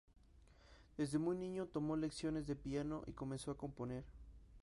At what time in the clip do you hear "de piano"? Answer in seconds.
2.47-3.03